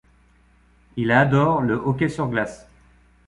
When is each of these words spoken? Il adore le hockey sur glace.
Il 0.95 1.11
adore 1.11 1.61
le 1.61 1.75
hockey 1.75 2.09
sur 2.09 2.27
glace. 2.27 2.65